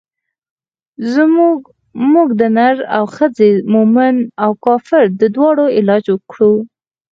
[2.13, 6.53] موږ د نر او ښځې مومن او کافر د دواړو علاج کړو.